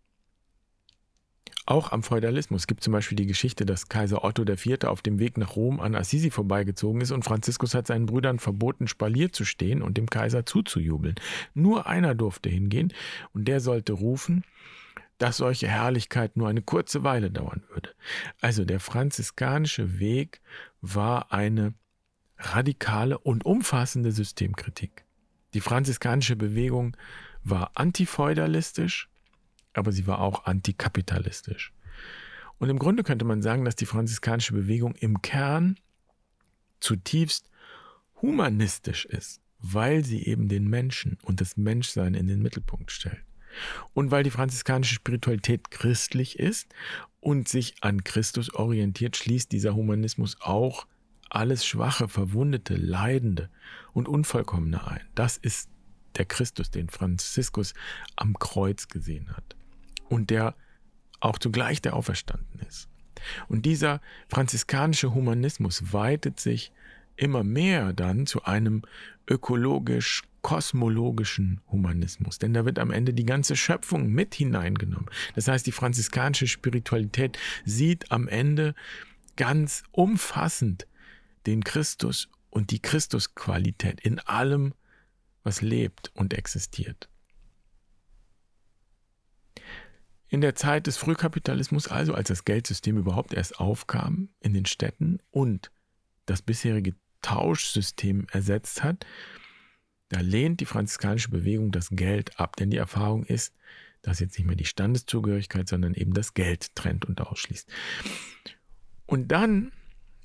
Auch 1.68 1.92
am 1.92 2.02
Feudalismus 2.02 2.66
gibt 2.66 2.82
zum 2.82 2.94
Beispiel 2.94 3.16
die 3.16 3.26
Geschichte, 3.26 3.66
dass 3.66 3.90
Kaiser 3.90 4.24
Otto 4.24 4.42
IV. 4.42 4.84
auf 4.84 5.02
dem 5.02 5.18
Weg 5.18 5.36
nach 5.36 5.54
Rom 5.54 5.80
an 5.80 5.94
Assisi 5.94 6.30
vorbeigezogen 6.30 7.02
ist 7.02 7.10
und 7.10 7.26
Franziskus 7.26 7.74
hat 7.74 7.86
seinen 7.86 8.06
Brüdern 8.06 8.38
verboten, 8.38 8.88
Spalier 8.88 9.32
zu 9.32 9.44
stehen 9.44 9.82
und 9.82 9.98
dem 9.98 10.08
Kaiser 10.08 10.46
zuzujubeln. 10.46 11.16
Nur 11.52 11.86
einer 11.86 12.14
durfte 12.14 12.48
hingehen 12.48 12.94
und 13.34 13.48
der 13.48 13.60
sollte 13.60 13.92
rufen, 13.92 14.44
dass 15.18 15.36
solche 15.36 15.68
Herrlichkeit 15.68 16.38
nur 16.38 16.48
eine 16.48 16.62
kurze 16.62 17.04
Weile 17.04 17.30
dauern 17.30 17.62
würde. 17.68 17.90
Also 18.40 18.64
der 18.64 18.80
franziskanische 18.80 19.98
Weg 19.98 20.40
war 20.80 21.34
eine 21.34 21.74
radikale 22.38 23.18
und 23.18 23.44
umfassende 23.44 24.12
Systemkritik. 24.12 25.04
Die 25.52 25.60
franziskanische 25.60 26.34
Bewegung 26.34 26.96
war 27.44 27.72
antifeudalistisch, 27.74 29.10
aber 29.78 29.92
sie 29.92 30.06
war 30.06 30.20
auch 30.20 30.44
antikapitalistisch. 30.44 31.72
Und 32.58 32.70
im 32.70 32.78
Grunde 32.78 33.04
könnte 33.04 33.25
man 33.25 33.42
sagen, 33.42 33.64
dass 33.64 33.76
die 33.76 33.87
franziskanische 33.87 34.52
Bewegung 34.52 34.94
im 34.97 35.23
Kern 35.23 35.76
zutiefst 36.80 37.49
humanistisch 38.20 39.04
ist, 39.04 39.40
weil 39.61 40.04
sie 40.04 40.26
eben 40.26 40.49
den 40.49 40.68
Menschen 40.68 41.18
und 41.23 41.40
das 41.40 41.56
Menschsein 41.56 42.14
in 42.14 42.26
den 42.26 42.42
Mittelpunkt 42.42 42.90
stellt. 42.90 43.23
Und 43.94 44.11
weil 44.11 44.25
die 44.25 44.30
franziskanische 44.30 44.94
Spiritualität 44.94 45.70
christlich 45.70 46.38
ist 46.38 46.68
und 47.20 47.49
sich 47.49 47.76
an 47.80 48.04
Christus 48.04 48.52
orientiert, 48.54 49.16
schließt 49.16 49.50
dieser 49.50 49.75
Humanismus 49.75 50.37
auch 50.40 50.87
alles 51.30 51.64
Schwache, 51.64 52.08
Verwundete, 52.08 52.75
Leidende 52.75 53.50
und 53.92 54.08
Unvollkommene 54.08 54.87
ein. 54.87 55.06
Das 55.14 55.37
ist 55.37 55.70
der 56.16 56.25
Christus, 56.25 56.70
den 56.70 56.88
Franziskus 56.88 57.75
am 58.16 58.38
Kreuz 58.38 58.88
gesehen 58.88 59.37
hat 59.37 59.57
und 60.08 60.30
der 60.30 60.54
auch 61.20 61.38
zugleich 61.38 61.82
der 61.82 61.94
Auferstanden 61.94 62.60
ist. 62.60 62.88
Und 63.48 63.66
dieser 63.66 64.00
franziskanische 64.28 65.14
Humanismus 65.14 65.92
weitet 65.92 66.38
sich 66.38 66.72
immer 67.16 67.42
mehr 67.42 67.92
dann 67.92 68.26
zu 68.26 68.44
einem 68.44 68.82
ökologisch 69.28 70.22
kosmologischen 70.42 71.60
Humanismus, 71.70 72.38
denn 72.38 72.54
da 72.54 72.64
wird 72.64 72.78
am 72.78 72.92
Ende 72.92 73.12
die 73.12 73.26
ganze 73.26 73.56
Schöpfung 73.56 74.08
mit 74.08 74.34
hineingenommen. 74.36 75.10
Das 75.34 75.48
heißt, 75.48 75.66
die 75.66 75.72
franziskanische 75.72 76.46
Spiritualität 76.46 77.36
sieht 77.64 78.10
am 78.12 78.28
Ende 78.28 78.74
ganz 79.36 79.82
umfassend 79.90 80.86
den 81.46 81.64
Christus 81.64 82.28
und 82.50 82.70
die 82.70 82.80
Christusqualität 82.80 84.00
in 84.00 84.20
allem, 84.20 84.74
was 85.42 85.60
lebt 85.60 86.10
und 86.14 86.34
existiert. 86.34 87.08
In 90.28 90.40
der 90.40 90.54
Zeit 90.54 90.87
des 90.87 90.99
Frühkapitalismus 90.99 91.88
also, 91.88 92.14
als 92.14 92.28
das 92.28 92.44
Geldsystem 92.44 92.99
überhaupt 92.99 93.32
erst 93.32 93.61
aufkam 93.61 94.28
in 94.40 94.52
den 94.52 94.66
Städten 94.66 95.20
und 95.30 95.70
das 96.26 96.42
bisherige 96.42 96.94
Tauschsystem 97.23 98.26
ersetzt 98.30 98.82
hat, 98.82 99.06
da 100.11 100.20
lehnt 100.20 100.61
die 100.61 100.66
franziskanische 100.66 101.30
Bewegung 101.30 101.70
das 101.70 101.88
Geld 101.90 102.38
ab, 102.38 102.56
denn 102.56 102.70
die 102.70 102.76
Erfahrung 102.76 103.25
ist, 103.25 103.54
dass 104.02 104.20
jetzt 104.20 104.38
nicht 104.38 104.47
mehr 104.47 104.56
die 104.56 104.64
Standeszugehörigkeit, 104.64 105.68
sondern 105.68 105.94
eben 105.94 106.12
das 106.12 106.35
Geld 106.35 106.75
trennt 106.75 107.04
und 107.06 107.20
ausschließt. 107.20 107.68
Und 109.06 109.28
dann 109.28 109.73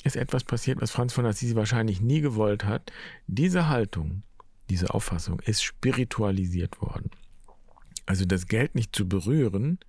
ist 0.03 0.15
etwas 0.15 0.43
passiert, 0.43 0.81
was 0.81 0.91
Franz 0.91 1.13
von 1.13 1.25
Assisi 1.25 1.55
wahrscheinlich 1.55 2.01
nie 2.01 2.21
gewollt 2.21 2.65
hat. 2.65 2.91
Diese 3.27 3.69
Haltung, 3.69 4.23
diese 4.69 4.93
Auffassung 4.93 5.39
ist 5.39 5.63
spiritualisiert 5.63 6.81
worden. 6.81 7.09
Also 8.05 8.25
das 8.25 8.47
Geld 8.47 8.75
nicht 8.75 8.95
zu 8.95 9.07
berühren, 9.07 9.79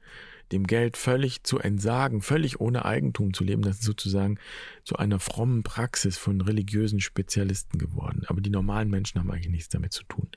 dem 0.53 0.67
Geld 0.67 0.97
völlig 0.97 1.43
zu 1.43 1.59
entsagen, 1.59 2.21
völlig 2.21 2.61
ohne 2.61 2.85
Eigentum 2.85 3.33
zu 3.33 3.45
leben, 3.45 3.63
das 3.63 3.77
ist 3.77 3.85
sozusagen 3.85 4.39
zu 4.85 4.97
einer 4.97 5.19
frommen 5.19 5.63
Praxis 5.63 6.19
von 6.19 6.41
religiösen 6.41 7.01
Spezialisten 7.01 7.79
geworden. 7.79 8.23
Aber 8.27 8.41
die 8.41 8.51
normalen 8.51 8.91
Menschen 8.91 9.19
haben 9.19 9.31
eigentlich 9.31 9.49
nichts 9.49 9.69
damit 9.71 9.93
zu 9.93 10.05
tun. 10.05 10.29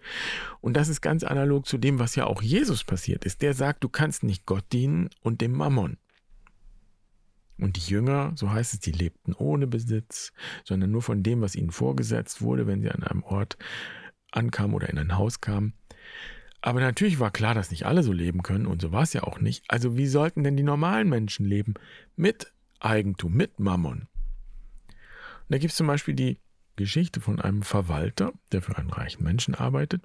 Und 0.62 0.76
das 0.76 0.88
ist 0.88 1.02
ganz 1.02 1.24
analog 1.24 1.66
zu 1.66 1.78
dem, 1.78 2.00
was 2.00 2.16
ja 2.16 2.26
auch 2.26 2.42
Jesus 2.42 2.84
passiert 2.84 3.26
ist. 3.26 3.42
Der 3.42 3.54
sagt, 3.54 3.84
du 3.84 3.90
kannst 3.90 4.24
nicht 4.24 4.46
Gott 4.46 4.66
dienen 4.72 5.10
und 5.22 5.42
dem 5.42 5.52
Mammon. 5.52 5.98
Und 7.60 7.76
die 7.76 7.92
Jünger, 7.92 8.34
so 8.36 8.52
heißt 8.52 8.76
es, 8.76 8.80
die 8.80 8.92
lebten 8.92 9.34
ohne 9.34 9.68
Besitz, 9.68 10.32
sondern 10.64 10.92
nur 10.92 11.02
von 11.02 11.24
dem, 11.24 11.42
was 11.42 11.56
ihnen 11.56 11.72
vorgesetzt 11.72 12.42
wurde, 12.42 12.68
wenn 12.68 12.82
sie 12.82 12.92
an 12.92 13.04
einem 13.04 13.24
Ort 13.24 13.58
ankamen 14.32 14.76
oder 14.76 14.90
in 14.90 15.00
ein 15.00 15.18
Haus 15.18 15.42
kamen. 15.42 15.74
Aber 16.62 16.80
natürlich 16.80 17.20
war 17.20 17.32
klar, 17.32 17.54
dass 17.54 17.72
nicht 17.72 17.86
alle 17.86 18.04
so 18.04 18.12
leben 18.12 18.44
können 18.44 18.66
und 18.66 18.82
so 18.82 18.92
war 18.92 19.04
es 19.04 19.14
ja 19.14 19.24
auch 19.24 19.40
nicht. 19.40 19.64
Also 19.68 19.96
wie 19.96 20.08
sollten 20.08 20.44
denn 20.44 20.58
die 20.58 20.64
normalen 20.64 21.10
Menschen 21.10 21.46
leben? 21.46 21.76
Mit 22.16 22.52
Eigentum, 22.80 23.34
mit 23.34 23.60
Mammon. 23.60 24.08
Und 24.88 25.50
da 25.50 25.58
gibt 25.58 25.72
es 25.72 25.78
zum 25.78 25.88
Beispiel 25.88 26.14
die 26.14 26.40
Geschichte 26.76 27.22
von 27.22 27.40
einem 27.40 27.64
Verwalter, 27.64 28.34
der 28.52 28.62
für 28.62 28.78
einen 28.78 28.90
reichen 28.90 29.24
Menschen 29.24 29.56
arbeitet 29.56 30.04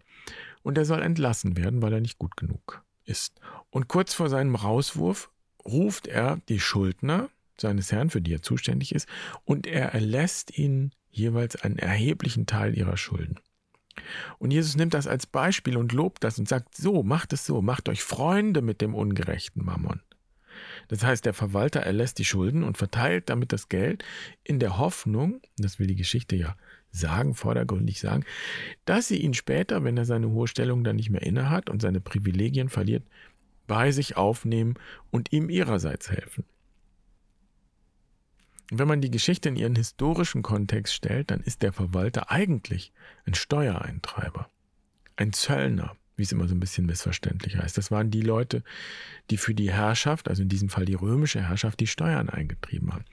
und 0.62 0.76
der 0.76 0.84
soll 0.84 1.02
entlassen 1.02 1.56
werden, 1.56 1.82
weil 1.82 1.92
er 1.92 2.00
nicht 2.00 2.18
gut 2.18 2.36
genug 2.36 2.82
ist. 3.04 3.40
Und 3.70 3.88
kurz 3.88 4.14
vor 4.14 4.28
seinem 4.28 4.54
Rauswurf 4.54 5.30
ruft 5.64 6.06
er 6.06 6.40
die 6.48 6.60
Schuldner 6.60 7.28
seines 7.56 7.92
Herrn, 7.92 8.10
für 8.10 8.20
die 8.20 8.34
er 8.34 8.42
zuständig 8.42 8.94
ist, 8.94 9.08
und 9.44 9.66
er 9.66 9.92
erlässt 9.92 10.56
ihnen 10.56 10.92
jeweils 11.10 11.56
einen 11.56 11.78
erheblichen 11.78 12.46
Teil 12.46 12.76
ihrer 12.76 12.96
Schulden. 12.96 13.38
Und 14.38 14.50
Jesus 14.50 14.76
nimmt 14.76 14.94
das 14.94 15.06
als 15.06 15.26
Beispiel 15.26 15.76
und 15.76 15.92
lobt 15.92 16.24
das 16.24 16.38
und 16.38 16.48
sagt, 16.48 16.76
so, 16.76 17.02
macht 17.02 17.32
es 17.32 17.46
so, 17.46 17.62
macht 17.62 17.88
euch 17.88 18.02
Freunde 18.02 18.62
mit 18.62 18.80
dem 18.80 18.94
ungerechten 18.94 19.64
Mammon. 19.64 20.00
Das 20.88 21.04
heißt, 21.04 21.24
der 21.24 21.34
Verwalter 21.34 21.80
erlässt 21.80 22.18
die 22.18 22.24
Schulden 22.24 22.62
und 22.62 22.78
verteilt 22.78 23.30
damit 23.30 23.52
das 23.52 23.68
Geld 23.68 24.04
in 24.44 24.58
der 24.58 24.78
Hoffnung, 24.78 25.40
das 25.56 25.78
will 25.78 25.86
die 25.86 25.96
Geschichte 25.96 26.36
ja 26.36 26.56
sagen, 26.90 27.34
vordergründig 27.34 28.00
sagen, 28.00 28.24
dass 28.84 29.08
sie 29.08 29.16
ihn 29.16 29.34
später, 29.34 29.82
wenn 29.82 29.96
er 29.96 30.04
seine 30.04 30.28
hohe 30.28 30.46
Stellung 30.46 30.84
dann 30.84 30.96
nicht 30.96 31.10
mehr 31.10 31.22
innehat 31.22 31.70
und 31.70 31.80
seine 31.80 32.00
Privilegien 32.00 32.68
verliert, 32.68 33.04
bei 33.66 33.90
sich 33.92 34.16
aufnehmen 34.16 34.74
und 35.10 35.32
ihm 35.32 35.48
ihrerseits 35.48 36.10
helfen. 36.10 36.44
Und 38.72 38.78
wenn 38.78 38.88
man 38.88 39.02
die 39.02 39.10
Geschichte 39.10 39.50
in 39.50 39.56
ihren 39.56 39.76
historischen 39.76 40.40
Kontext 40.40 40.94
stellt, 40.94 41.30
dann 41.30 41.40
ist 41.40 41.60
der 41.60 41.74
Verwalter 41.74 42.30
eigentlich 42.30 42.90
ein 43.26 43.34
Steuereintreiber, 43.34 44.48
ein 45.16 45.34
Zöllner, 45.34 45.94
wie 46.16 46.22
es 46.22 46.32
immer 46.32 46.48
so 46.48 46.54
ein 46.54 46.60
bisschen 46.60 46.86
missverständlich 46.86 47.58
heißt. 47.58 47.76
Das 47.76 47.90
waren 47.90 48.10
die 48.10 48.22
Leute, 48.22 48.62
die 49.28 49.36
für 49.36 49.54
die 49.54 49.70
Herrschaft, 49.70 50.26
also 50.26 50.40
in 50.40 50.48
diesem 50.48 50.70
Fall 50.70 50.86
die 50.86 50.94
römische 50.94 51.46
Herrschaft, 51.46 51.80
die 51.80 51.86
Steuern 51.86 52.30
eingetrieben 52.30 52.94
haben. 52.94 53.04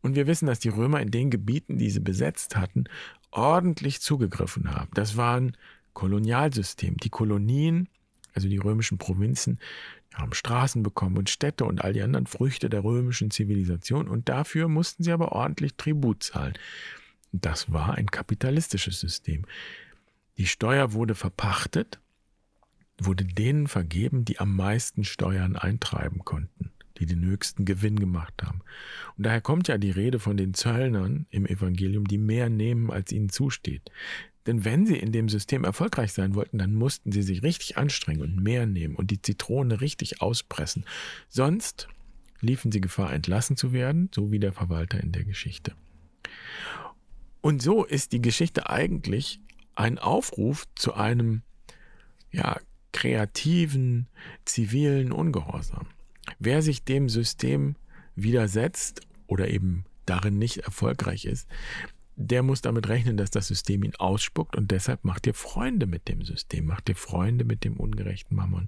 Und 0.00 0.14
wir 0.14 0.28
wissen, 0.28 0.46
dass 0.46 0.60
die 0.60 0.68
Römer 0.68 1.00
in 1.00 1.10
den 1.10 1.30
Gebieten, 1.30 1.76
die 1.76 1.90
sie 1.90 1.98
besetzt 1.98 2.54
hatten, 2.54 2.84
ordentlich 3.32 4.00
zugegriffen 4.00 4.72
haben. 4.72 4.90
Das 4.94 5.16
war 5.16 5.40
ein 5.40 5.56
Kolonialsystem. 5.92 6.98
Die 6.98 7.10
Kolonien, 7.10 7.88
also 8.34 8.48
die 8.48 8.58
römischen 8.58 8.98
Provinzen, 8.98 9.58
haben 10.14 10.34
Straßen 10.34 10.82
bekommen 10.82 11.16
und 11.16 11.30
Städte 11.30 11.64
und 11.64 11.82
all 11.82 11.92
die 11.92 12.02
anderen 12.02 12.26
Früchte 12.26 12.68
der 12.68 12.82
römischen 12.82 13.30
Zivilisation 13.30 14.08
und 14.08 14.28
dafür 14.28 14.68
mussten 14.68 15.04
sie 15.04 15.12
aber 15.12 15.32
ordentlich 15.32 15.74
Tribut 15.76 16.22
zahlen. 16.22 16.54
Das 17.32 17.72
war 17.72 17.94
ein 17.94 18.10
kapitalistisches 18.10 18.98
System. 18.98 19.44
Die 20.36 20.46
Steuer 20.46 20.92
wurde 20.92 21.14
verpachtet, 21.14 22.00
wurde 22.98 23.24
denen 23.24 23.68
vergeben, 23.68 24.24
die 24.24 24.40
am 24.40 24.56
meisten 24.56 25.04
Steuern 25.04 25.56
eintreiben 25.56 26.24
konnten, 26.24 26.70
die 26.98 27.06
den 27.06 27.24
höchsten 27.24 27.64
Gewinn 27.64 27.98
gemacht 27.98 28.42
haben. 28.42 28.60
Und 29.16 29.26
daher 29.26 29.40
kommt 29.40 29.68
ja 29.68 29.78
die 29.78 29.90
Rede 29.90 30.18
von 30.18 30.36
den 30.36 30.54
Zöllnern 30.54 31.26
im 31.30 31.46
Evangelium, 31.46 32.06
die 32.06 32.18
mehr 32.18 32.50
nehmen, 32.50 32.90
als 32.90 33.12
ihnen 33.12 33.28
zusteht. 33.28 33.90
Denn 34.46 34.64
wenn 34.64 34.86
sie 34.86 34.96
in 34.96 35.12
dem 35.12 35.28
System 35.28 35.64
erfolgreich 35.64 36.12
sein 36.12 36.34
wollten, 36.34 36.58
dann 36.58 36.74
mussten 36.74 37.12
sie 37.12 37.22
sich 37.22 37.42
richtig 37.42 37.76
anstrengen 37.76 38.22
und 38.22 38.42
mehr 38.42 38.66
nehmen 38.66 38.96
und 38.96 39.10
die 39.10 39.20
Zitrone 39.20 39.80
richtig 39.80 40.22
auspressen. 40.22 40.84
Sonst 41.28 41.88
liefen 42.40 42.72
sie 42.72 42.80
Gefahr, 42.80 43.12
entlassen 43.12 43.56
zu 43.56 43.72
werden, 43.72 44.10
so 44.14 44.32
wie 44.32 44.38
der 44.38 44.52
Verwalter 44.52 45.00
in 45.00 45.12
der 45.12 45.24
Geschichte. 45.24 45.74
Und 47.42 47.62
so 47.62 47.84
ist 47.84 48.12
die 48.12 48.22
Geschichte 48.22 48.68
eigentlich 48.68 49.40
ein 49.74 49.98
Aufruf 49.98 50.66
zu 50.74 50.94
einem 50.94 51.42
ja, 52.30 52.58
kreativen, 52.92 54.08
zivilen 54.44 55.12
Ungehorsam. 55.12 55.86
Wer 56.38 56.62
sich 56.62 56.84
dem 56.84 57.08
System 57.08 57.76
widersetzt 58.14 59.00
oder 59.26 59.48
eben 59.48 59.84
darin 60.06 60.38
nicht 60.38 60.58
erfolgreich 60.58 61.24
ist, 61.24 61.48
der 62.22 62.42
muss 62.42 62.60
damit 62.60 62.88
rechnen, 62.88 63.16
dass 63.16 63.30
das 63.30 63.48
System 63.48 63.82
ihn 63.82 63.96
ausspuckt 63.96 64.54
und 64.54 64.70
deshalb 64.70 65.04
macht 65.04 65.26
ihr 65.26 65.32
Freunde 65.32 65.86
mit 65.86 66.06
dem 66.06 66.22
System, 66.22 66.66
macht 66.66 66.90
ihr 66.90 66.96
Freunde 66.96 67.46
mit 67.46 67.64
dem 67.64 67.78
ungerechten 67.78 68.36
Mammon. 68.36 68.66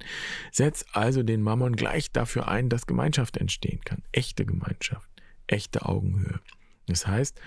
Setz 0.51 0.87
also 0.93 1.23
den 1.23 1.43
Mammon 1.43 1.77
gleich 1.77 2.11
dafür 2.11 2.49
ein, 2.49 2.71
dass 2.71 2.87
Gemeinschaft 2.87 3.37
entstehen 3.37 3.83
kann. 3.85 4.03
Echte 4.11 4.47
Gemeinschaft, 4.47 5.11
echte 5.47 5.85
Augenhöhe. 5.85 6.41
Das 6.87 7.07
heißt, 7.07 7.39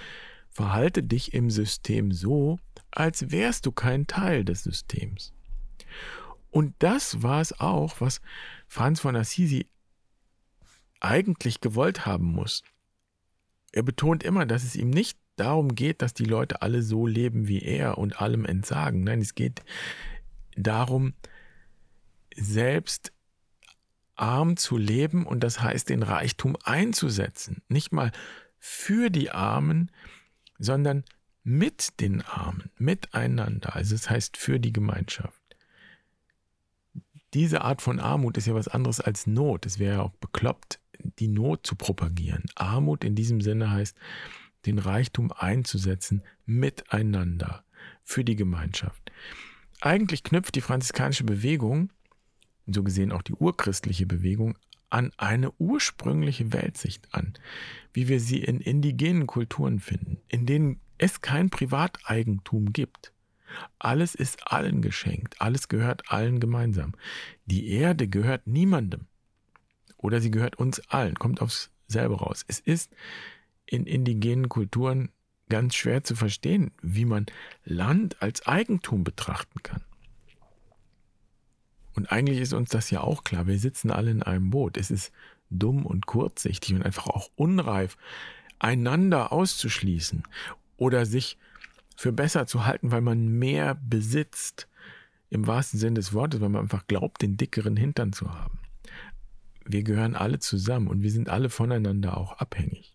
verhalte 0.51 1.01
dich 1.01 1.33
im 1.33 1.49
System 1.49 2.11
so, 2.11 2.59
als 2.91 3.31
wärst 3.31 3.65
du 3.65 3.71
kein 3.71 4.05
Teil 4.05 4.45
des 4.45 4.61
Systems. 4.61 5.33
Und 6.51 6.75
das 6.79 7.23
war 7.23 7.41
es 7.41 7.59
auch, 7.59 7.99
was 7.99 8.21
Franz 8.67 8.99
von 8.99 9.15
Assisi 9.15 9.67
eigentlich 10.99 11.61
gewollt 11.61 12.05
haben 12.05 12.27
muss. 12.27 12.61
Er 13.71 13.81
betont 13.81 14.23
immer, 14.23 14.45
dass 14.45 14.63
es 14.63 14.75
ihm 14.75 14.91
nicht 14.91 15.17
darum 15.35 15.75
geht, 15.75 16.01
dass 16.01 16.13
die 16.13 16.25
Leute 16.25 16.61
alle 16.61 16.81
so 16.81 17.07
leben 17.07 17.47
wie 17.47 17.61
er 17.61 17.97
und 17.97 18.21
allem 18.21 18.45
entsagen. 18.45 19.03
Nein, 19.03 19.21
es 19.21 19.35
geht 19.35 19.63
darum, 20.55 21.13
selbst 22.35 23.11
arm 24.15 24.57
zu 24.57 24.77
leben 24.77 25.25
und 25.25 25.41
das 25.41 25.61
heißt, 25.61 25.89
den 25.89 26.03
Reichtum 26.03 26.57
einzusetzen. 26.63 27.61
Nicht 27.67 27.91
mal 27.91 28.11
für 28.59 29.09
die 29.09 29.31
Armen, 29.31 29.91
sondern 30.57 31.03
mit 31.43 31.99
den 31.99 32.21
Armen, 32.21 32.71
miteinander. 32.77 33.75
Also 33.75 33.93
es 33.95 34.03
das 34.03 34.09
heißt 34.09 34.37
für 34.37 34.59
die 34.59 34.73
Gemeinschaft. 34.73 35.39
Diese 37.33 37.61
Art 37.61 37.81
von 37.81 37.99
Armut 37.99 38.37
ist 38.37 38.47
ja 38.47 38.55
was 38.55 38.69
anderes 38.69 39.01
als 39.01 39.27
Not. 39.27 39.65
Es 39.65 39.77
wäre 39.77 39.97
ja 39.97 40.01
auch 40.01 40.13
bekloppt, 40.13 40.79
die 41.19 41.27
Not 41.27 41.67
zu 41.67 41.75
propagieren. 41.75 42.45
Armut 42.55 43.03
in 43.03 43.13
diesem 43.13 43.41
Sinne 43.41 43.69
heißt, 43.69 43.95
den 44.65 44.79
Reichtum 44.79 45.31
einzusetzen 45.31 46.23
miteinander 46.45 47.63
für 48.03 48.23
die 48.23 48.35
Gemeinschaft. 48.35 49.11
Eigentlich 49.81 50.23
knüpft 50.23 50.55
die 50.55 50.61
franziskanische 50.61 51.23
Bewegung, 51.23 51.91
so 52.67 52.83
gesehen 52.83 53.11
auch 53.11 53.21
die 53.21 53.33
urchristliche 53.33 54.05
Bewegung, 54.05 54.57
an 54.89 55.11
eine 55.17 55.51
ursprüngliche 55.59 56.53
Weltsicht 56.53 57.13
an, 57.13 57.33
wie 57.93 58.07
wir 58.07 58.19
sie 58.19 58.39
in 58.39 58.61
indigenen 58.61 59.27
Kulturen 59.27 59.79
finden, 59.79 60.17
in 60.27 60.45
denen 60.45 60.79
es 60.97 61.21
kein 61.21 61.49
Privateigentum 61.49 62.71
gibt. 62.71 63.11
Alles 63.79 64.15
ist 64.15 64.51
allen 64.51 64.81
geschenkt, 64.81 65.41
alles 65.41 65.67
gehört 65.67 66.11
allen 66.11 66.39
gemeinsam. 66.39 66.93
Die 67.45 67.69
Erde 67.69 68.07
gehört 68.07 68.47
niemandem. 68.47 69.07
Oder 69.97 70.21
sie 70.21 70.31
gehört 70.31 70.57
uns 70.57 70.79
allen, 70.89 71.15
kommt 71.15 71.41
aufs 71.41 71.71
selbe 71.87 72.15
raus. 72.15 72.43
Es 72.47 72.59
ist 72.59 72.91
in 73.65 73.85
indigenen 73.85 74.49
Kulturen 74.49 75.09
ganz 75.49 75.75
schwer 75.75 76.03
zu 76.03 76.15
verstehen, 76.15 76.71
wie 76.81 77.05
man 77.05 77.25
Land 77.63 78.21
als 78.21 78.47
Eigentum 78.47 79.03
betrachten 79.03 79.61
kann. 79.63 79.83
Und 81.93 82.11
eigentlich 82.11 82.39
ist 82.39 82.53
uns 82.53 82.69
das 82.69 82.89
ja 82.89 83.01
auch 83.01 83.23
klar. 83.23 83.47
Wir 83.47 83.57
sitzen 83.57 83.89
alle 83.89 84.11
in 84.11 84.23
einem 84.23 84.49
Boot. 84.49 84.77
Es 84.77 84.91
ist 84.91 85.11
dumm 85.49 85.85
und 85.85 86.05
kurzsichtig 86.05 86.75
und 86.75 86.83
einfach 86.83 87.07
auch 87.07 87.29
unreif, 87.35 87.97
einander 88.59 89.31
auszuschließen 89.31 90.23
oder 90.77 91.05
sich 91.05 91.37
für 91.95 92.11
besser 92.11 92.47
zu 92.47 92.65
halten, 92.65 92.91
weil 92.91 93.01
man 93.01 93.27
mehr 93.27 93.75
besitzt, 93.75 94.67
im 95.29 95.47
wahrsten 95.47 95.79
Sinne 95.79 95.95
des 95.95 96.13
Wortes, 96.13 96.41
weil 96.41 96.49
man 96.49 96.61
einfach 96.61 96.87
glaubt, 96.87 97.21
den 97.21 97.37
dickeren 97.37 97.77
Hintern 97.77 98.13
zu 98.13 98.33
haben. 98.33 98.59
Wir 99.65 99.83
gehören 99.83 100.15
alle 100.15 100.39
zusammen 100.39 100.87
und 100.87 101.01
wir 101.01 101.11
sind 101.11 101.29
alle 101.29 101.49
voneinander 101.49 102.17
auch 102.17 102.33
abhängig. 102.33 102.94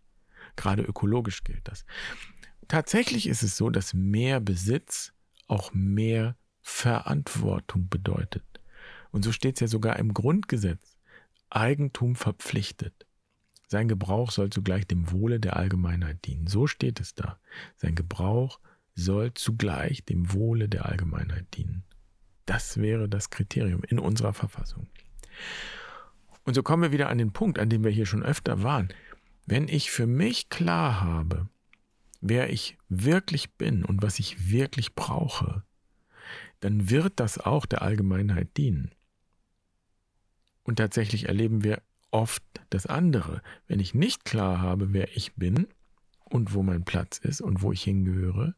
Gerade 0.60 0.82
ökologisch 0.82 1.42
gilt 1.42 1.66
das. 1.66 1.86
Tatsächlich 2.68 3.26
ist 3.26 3.42
es 3.42 3.56
so, 3.56 3.70
dass 3.70 3.94
mehr 3.94 4.40
Besitz 4.40 5.14
auch 5.46 5.72
mehr 5.72 6.36
Verantwortung 6.60 7.88
bedeutet. 7.88 8.44
Und 9.10 9.24
so 9.24 9.32
steht 9.32 9.54
es 9.54 9.60
ja 9.60 9.68
sogar 9.68 9.98
im 9.98 10.12
Grundgesetz. 10.12 10.98
Eigentum 11.48 12.14
verpflichtet. 12.14 13.06
Sein 13.68 13.88
Gebrauch 13.88 14.32
soll 14.32 14.50
zugleich 14.50 14.86
dem 14.86 15.10
Wohle 15.10 15.40
der 15.40 15.56
Allgemeinheit 15.56 16.26
dienen. 16.26 16.46
So 16.46 16.66
steht 16.66 17.00
es 17.00 17.14
da. 17.14 17.40
Sein 17.78 17.94
Gebrauch 17.94 18.60
soll 18.94 19.32
zugleich 19.32 20.04
dem 20.04 20.34
Wohle 20.34 20.68
der 20.68 20.84
Allgemeinheit 20.84 21.46
dienen. 21.56 21.84
Das 22.44 22.76
wäre 22.76 23.08
das 23.08 23.30
Kriterium 23.30 23.82
in 23.82 23.98
unserer 23.98 24.34
Verfassung. 24.34 24.88
Und 26.44 26.52
so 26.52 26.62
kommen 26.62 26.82
wir 26.82 26.92
wieder 26.92 27.08
an 27.08 27.16
den 27.16 27.32
Punkt, 27.32 27.58
an 27.58 27.70
dem 27.70 27.82
wir 27.82 27.90
hier 27.90 28.04
schon 28.04 28.22
öfter 28.22 28.62
waren. 28.62 28.92
Wenn 29.50 29.66
ich 29.66 29.90
für 29.90 30.06
mich 30.06 30.48
klar 30.48 31.00
habe, 31.00 31.48
wer 32.20 32.50
ich 32.50 32.78
wirklich 32.88 33.54
bin 33.54 33.84
und 33.84 34.00
was 34.00 34.20
ich 34.20 34.52
wirklich 34.52 34.94
brauche, 34.94 35.64
dann 36.60 36.88
wird 36.88 37.18
das 37.18 37.36
auch 37.36 37.66
der 37.66 37.82
Allgemeinheit 37.82 38.56
dienen. 38.56 38.92
Und 40.62 40.76
tatsächlich 40.76 41.26
erleben 41.26 41.64
wir 41.64 41.82
oft 42.12 42.44
das 42.70 42.86
andere. 42.86 43.42
Wenn 43.66 43.80
ich 43.80 43.92
nicht 43.92 44.24
klar 44.24 44.60
habe, 44.60 44.92
wer 44.92 45.16
ich 45.16 45.34
bin 45.34 45.66
und 46.26 46.54
wo 46.54 46.62
mein 46.62 46.84
Platz 46.84 47.18
ist 47.18 47.40
und 47.40 47.60
wo 47.60 47.72
ich 47.72 47.82
hingehöre, 47.82 48.54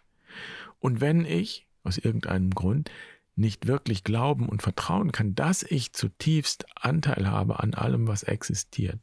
und 0.78 1.00
wenn 1.00 1.24
ich 1.24 1.66
aus 1.84 1.96
irgendeinem 1.96 2.50
Grund 2.50 2.90
nicht 3.34 3.66
wirklich 3.66 4.04
glauben 4.04 4.46
und 4.46 4.60
vertrauen 4.60 5.10
kann, 5.10 5.34
dass 5.34 5.62
ich 5.62 5.94
zutiefst 5.94 6.66
Anteil 6.76 7.30
habe 7.30 7.60
an 7.60 7.72
allem, 7.72 8.08
was 8.08 8.24
existiert, 8.24 9.00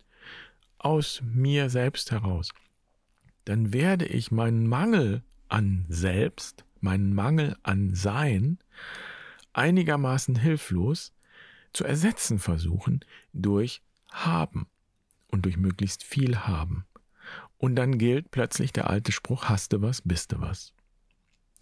aus 0.80 1.22
mir 1.24 1.70
selbst 1.70 2.12
heraus, 2.12 2.50
dann 3.46 3.74
werde 3.74 4.06
ich 4.06 4.32
meinen 4.32 4.68
Mangel 4.68 5.24
an 5.48 5.86
Selbst, 5.90 6.66
meinen 6.80 7.14
Mangel 7.14 7.58
an 7.64 7.94
Sein 7.94 8.60
einigermaßen 9.54 10.36
hilflos 10.36 11.14
zu 11.74 11.84
ersetzen 11.84 12.40
versuchen 12.40 13.02
durch 13.34 13.82
Haben 14.12 14.68
und 15.28 15.46
durch 15.46 15.58
möglichst 15.58 16.04
viel 16.04 16.38
Haben. 16.40 16.86
Und 17.58 17.76
dann 17.76 17.98
gilt 17.98 18.32
plötzlich 18.32 18.72
der 18.72 18.90
alte 18.90 19.12
Spruch, 19.12 19.46
hast 19.46 19.74
du 19.74 19.82
was, 19.82 20.02
bist 20.02 20.32
du 20.32 20.40
was. 20.40 20.74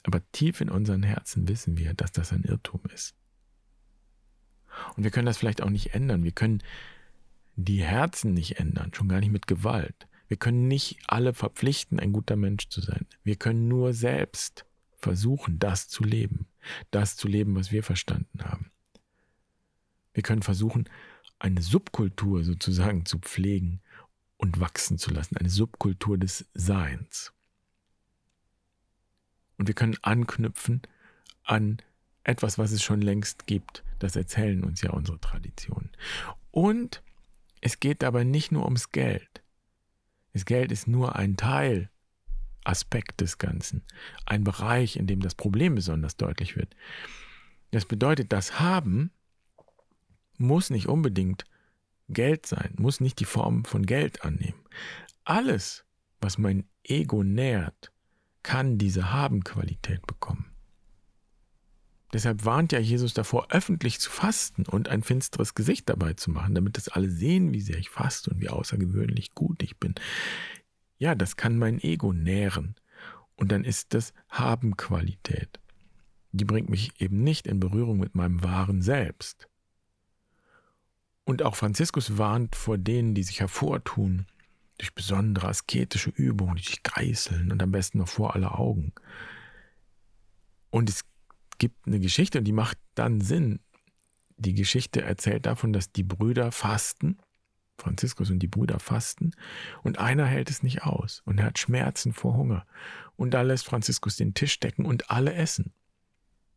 Aber 0.03 0.21
tief 0.31 0.61
in 0.61 0.69
unseren 0.69 1.03
Herzen 1.03 1.47
wissen 1.47 1.77
wir, 1.77 1.93
dass 1.93 2.11
das 2.11 2.31
ein 2.31 2.43
Irrtum 2.43 2.81
ist. 2.93 3.15
Und 4.95 5.03
wir 5.03 5.11
können 5.11 5.25
das 5.25 5.37
vielleicht 5.37 5.61
auch 5.61 5.69
nicht 5.69 5.93
ändern. 5.93 6.23
Wir 6.23 6.31
können 6.31 6.61
die 7.57 7.83
Herzen 7.83 8.33
nicht 8.33 8.59
ändern, 8.59 8.93
schon 8.93 9.09
gar 9.09 9.19
nicht 9.19 9.31
mit 9.31 9.47
Gewalt. 9.47 10.07
Wir 10.27 10.37
können 10.37 10.67
nicht 10.67 10.99
alle 11.07 11.33
verpflichten, 11.33 11.99
ein 11.99 12.13
guter 12.13 12.35
Mensch 12.35 12.69
zu 12.69 12.81
sein. 12.81 13.07
Wir 13.23 13.35
können 13.35 13.67
nur 13.67 13.93
selbst 13.93 14.65
versuchen, 14.97 15.57
das 15.59 15.87
zu 15.87 16.03
leben. 16.03 16.47
Das 16.91 17.15
zu 17.15 17.27
leben, 17.27 17.55
was 17.55 17.71
wir 17.71 17.83
verstanden 17.83 18.43
haben. 18.43 18.71
Wir 20.13 20.23
können 20.23 20.43
versuchen, 20.43 20.89
eine 21.39 21.61
Subkultur 21.61 22.43
sozusagen 22.43 23.05
zu 23.05 23.19
pflegen 23.19 23.81
und 24.37 24.59
wachsen 24.59 24.97
zu 24.97 25.11
lassen. 25.11 25.37
Eine 25.37 25.49
Subkultur 25.49 26.17
des 26.17 26.45
Seins. 26.53 27.33
Und 29.57 29.67
wir 29.67 29.75
können 29.75 29.97
anknüpfen 30.01 30.81
an 31.43 31.77
etwas, 32.23 32.57
was 32.57 32.71
es 32.71 32.83
schon 32.83 33.01
längst 33.01 33.47
gibt. 33.47 33.83
Das 33.99 34.15
erzählen 34.15 34.63
uns 34.63 34.81
ja 34.81 34.91
unsere 34.91 35.19
Traditionen. 35.19 35.91
Und 36.51 37.01
es 37.61 37.79
geht 37.79 38.01
dabei 38.01 38.23
nicht 38.23 38.51
nur 38.51 38.65
ums 38.65 38.91
Geld. 38.91 39.43
Das 40.33 40.45
Geld 40.45 40.71
ist 40.71 40.87
nur 40.87 41.15
ein 41.15 41.37
Teil, 41.37 41.89
Aspekt 42.63 43.21
des 43.21 43.37
Ganzen, 43.37 43.83
ein 44.25 44.43
Bereich, 44.43 44.97
in 44.97 45.07
dem 45.07 45.21
das 45.21 45.35
Problem 45.35 45.75
besonders 45.75 46.17
deutlich 46.17 46.55
wird. 46.55 46.75
Das 47.71 47.85
bedeutet, 47.85 48.31
das 48.31 48.59
Haben 48.59 49.11
muss 50.37 50.69
nicht 50.69 50.87
unbedingt 50.87 51.45
Geld 52.09 52.45
sein, 52.45 52.73
muss 52.77 52.99
nicht 52.99 53.19
die 53.19 53.25
Form 53.25 53.65
von 53.65 53.85
Geld 53.85 54.23
annehmen. 54.23 54.59
Alles, 55.23 55.85
was 56.21 56.37
mein 56.37 56.65
Ego 56.83 57.23
nährt, 57.23 57.91
kann 58.43 58.77
diese 58.77 59.11
Haben-Qualität 59.11 60.05
bekommen. 60.05 60.51
Deshalb 62.13 62.45
warnt 62.45 62.71
ja 62.71 62.79
Jesus 62.79 63.13
davor, 63.13 63.47
öffentlich 63.51 63.99
zu 63.99 64.09
fasten 64.09 64.65
und 64.65 64.87
ein 64.87 65.03
finsteres 65.03 65.55
Gesicht 65.55 65.89
dabei 65.89 66.13
zu 66.13 66.31
machen, 66.31 66.55
damit 66.55 66.77
das 66.77 66.87
alle 66.87 67.09
sehen, 67.09 67.53
wie 67.53 67.61
sehr 67.61 67.77
ich 67.77 67.89
faste 67.89 68.31
und 68.31 68.39
wie 68.39 68.49
außergewöhnlich 68.49 69.33
gut 69.35 69.61
ich 69.61 69.77
bin. 69.77 69.95
Ja, 70.99 71.15
das 71.15 71.35
kann 71.35 71.57
mein 71.57 71.79
Ego 71.79 72.13
nähren. 72.13 72.75
Und 73.35 73.51
dann 73.51 73.63
ist 73.63 73.93
das 73.93 74.13
Haben-Qualität. 74.29 75.59
Die 76.31 76.45
bringt 76.45 76.69
mich 76.69 76.99
eben 76.99 77.23
nicht 77.23 77.45
in 77.45 77.59
Berührung 77.59 77.99
mit 77.99 78.15
meinem 78.15 78.43
wahren 78.43 78.81
Selbst. 78.81 79.47
Und 81.23 81.43
auch 81.43 81.55
Franziskus 81.55 82.17
warnt 82.17 82.55
vor 82.55 82.77
denen, 82.77 83.13
die 83.13 83.23
sich 83.23 83.41
hervortun, 83.41 84.27
durch 84.77 84.93
besondere 84.93 85.47
asketische 85.47 86.11
Übungen, 86.11 86.55
die 86.55 86.63
dich 86.63 86.83
geißeln 86.83 87.51
und 87.51 87.61
am 87.61 87.71
besten 87.71 87.97
noch 87.97 88.07
vor 88.07 88.35
aller 88.35 88.59
Augen. 88.59 88.93
Und 90.69 90.89
es 90.89 91.05
gibt 91.57 91.87
eine 91.87 91.99
Geschichte 91.99 92.39
und 92.39 92.45
die 92.45 92.53
macht 92.53 92.77
dann 92.95 93.21
Sinn. 93.21 93.59
Die 94.37 94.53
Geschichte 94.53 95.01
erzählt 95.01 95.45
davon, 95.45 95.73
dass 95.73 95.91
die 95.91 96.03
Brüder 96.03 96.51
fasten, 96.51 97.17
Franziskus 97.77 98.29
und 98.29 98.39
die 98.39 98.47
Brüder 98.47 98.79
fasten, 98.79 99.31
und 99.83 99.99
einer 99.99 100.25
hält 100.25 100.49
es 100.49 100.63
nicht 100.63 100.83
aus 100.83 101.21
und 101.25 101.41
hat 101.41 101.59
Schmerzen 101.59 102.13
vor 102.13 102.35
Hunger. 102.35 102.65
Und 103.15 103.31
da 103.31 103.41
lässt 103.41 103.65
Franziskus 103.65 104.15
den 104.15 104.33
Tisch 104.33 104.59
decken 104.59 104.85
und 104.85 105.09
alle 105.09 105.33
essen. 105.33 105.73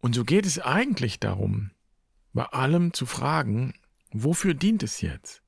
Und 0.00 0.14
so 0.14 0.24
geht 0.24 0.46
es 0.46 0.58
eigentlich 0.58 1.20
darum, 1.20 1.70
bei 2.32 2.44
allem 2.44 2.92
zu 2.92 3.06
fragen, 3.06 3.74
wofür 4.12 4.54
dient 4.54 4.82
es 4.82 5.00
jetzt? 5.00 5.42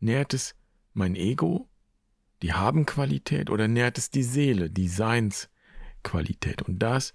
Nährt 0.00 0.34
es 0.34 0.54
mein 0.92 1.14
Ego 1.14 1.68
die 2.42 2.52
Habenqualität 2.52 3.50
oder 3.50 3.68
nährt 3.68 3.98
es 3.98 4.10
die 4.10 4.22
Seele, 4.22 4.70
die 4.70 4.88
Seinsqualität? 4.88 6.62
Und 6.62 6.78
das 6.78 7.14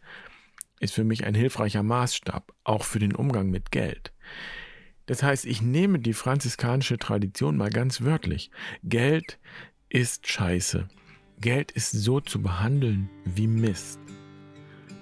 ist 0.79 0.93
für 0.93 1.03
mich 1.03 1.25
ein 1.25 1.35
hilfreicher 1.35 1.83
Maßstab, 1.83 2.53
auch 2.63 2.83
für 2.83 2.99
den 2.99 3.15
Umgang 3.15 3.49
mit 3.49 3.71
Geld. 3.71 4.13
Das 5.05 5.23
heißt, 5.23 5.45
ich 5.45 5.61
nehme 5.61 5.99
die 5.99 6.13
franziskanische 6.13 6.97
Tradition 6.97 7.57
mal 7.57 7.69
ganz 7.69 8.01
wörtlich. 8.01 8.51
Geld 8.83 9.39
ist 9.89 10.27
Scheiße. 10.27 10.87
Geld 11.41 11.71
ist 11.71 11.91
so 11.91 12.19
zu 12.19 12.41
behandeln 12.41 13.09
wie 13.25 13.47
Mist. 13.47 13.99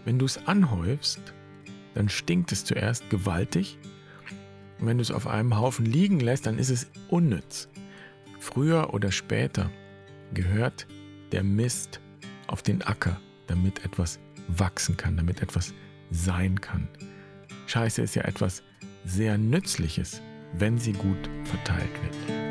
Wenn 0.06 0.20
du 0.20 0.26
es 0.26 0.48
anhäufst, 0.48 1.34
dann 1.94 2.10
stinkt 2.10 2.52
es 2.52 2.64
zuerst 2.64 3.10
gewaltig. 3.10 3.78
Und 4.80 4.88
wenn 4.88 4.98
du 4.98 5.02
es 5.02 5.12
auf 5.12 5.28
einem 5.28 5.58
Haufen 5.58 5.86
liegen 5.86 6.20
lässt, 6.20 6.46
dann 6.46 6.58
ist 6.58 6.70
es 6.70 6.90
unnütz. 7.10 7.68
Früher 8.40 8.94
oder 8.94 9.12
später 9.12 9.72
gehört 10.34 10.88
der 11.32 11.44
Mist 11.44 12.00
auf 12.48 12.62
den 12.62 12.82
Acker, 12.82 13.20
damit 13.48 13.84
etwas 13.84 14.20
wachsen 14.48 14.98
kann, 14.98 15.18
damit 15.18 15.42
etwas 15.42 15.74
sein 16.12 16.62
kann. 16.62 16.88
Scheiße 17.68 18.02
ist 18.02 18.16
ja 18.16 18.24
etwas 18.24 18.64
sehr 19.06 19.38
Nützliches, 19.38 20.22
wenn 20.54 20.78
sie 20.78 20.94
gut 20.94 21.30
verteilt 21.46 21.92
wird. 22.04 22.47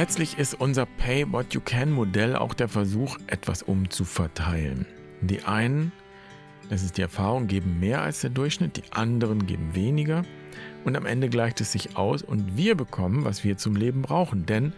Letztlich 0.00 0.38
ist 0.38 0.58
unser 0.58 0.86
Pay 0.86 1.30
What 1.30 1.52
You 1.52 1.60
Can 1.60 1.92
Modell 1.92 2.34
auch 2.34 2.54
der 2.54 2.68
Versuch, 2.68 3.18
etwas 3.26 3.62
umzuverteilen. 3.62 4.86
Die 5.20 5.42
einen, 5.42 5.92
das 6.70 6.82
ist 6.82 6.96
die 6.96 7.02
Erfahrung, 7.02 7.48
geben 7.48 7.80
mehr 7.80 8.00
als 8.00 8.22
der 8.22 8.30
Durchschnitt, 8.30 8.78
die 8.78 8.92
anderen 8.92 9.44
geben 9.44 9.74
weniger 9.74 10.22
und 10.86 10.96
am 10.96 11.04
Ende 11.04 11.28
gleicht 11.28 11.60
es 11.60 11.72
sich 11.72 11.98
aus 11.98 12.22
und 12.22 12.56
wir 12.56 12.76
bekommen, 12.76 13.26
was 13.26 13.44
wir 13.44 13.58
zum 13.58 13.76
Leben 13.76 14.00
brauchen. 14.00 14.46
Denn, 14.46 14.72